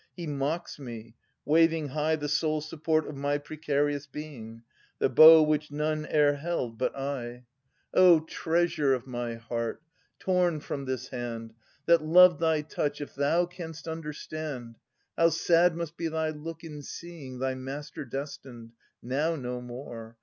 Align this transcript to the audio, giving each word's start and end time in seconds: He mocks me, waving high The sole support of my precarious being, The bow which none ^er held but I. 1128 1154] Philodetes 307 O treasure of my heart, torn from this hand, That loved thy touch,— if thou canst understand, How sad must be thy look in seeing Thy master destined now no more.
He 0.17 0.25
mocks 0.25 0.79
me, 0.79 1.13
waving 1.45 1.89
high 1.89 2.15
The 2.15 2.27
sole 2.27 2.61
support 2.61 3.07
of 3.07 3.15
my 3.15 3.37
precarious 3.37 4.07
being, 4.07 4.63
The 4.97 5.09
bow 5.09 5.43
which 5.43 5.69
none 5.69 6.05
^er 6.05 6.39
held 6.39 6.79
but 6.79 6.95
I. 6.97 7.45
1128 7.91 7.93
1154] 7.93 7.97
Philodetes 8.01 8.15
307 8.17 8.17
O 8.17 8.25
treasure 8.41 8.93
of 8.95 9.05
my 9.05 9.33
heart, 9.35 9.81
torn 10.17 10.59
from 10.59 10.85
this 10.85 11.07
hand, 11.09 11.53
That 11.85 12.03
loved 12.03 12.39
thy 12.39 12.61
touch,— 12.63 12.99
if 13.01 13.13
thou 13.13 13.45
canst 13.45 13.87
understand, 13.87 14.77
How 15.15 15.29
sad 15.29 15.75
must 15.75 15.95
be 15.97 16.07
thy 16.07 16.29
look 16.31 16.63
in 16.63 16.81
seeing 16.81 17.37
Thy 17.37 17.53
master 17.53 18.03
destined 18.03 18.71
now 19.03 19.35
no 19.35 19.61
more. 19.61 20.17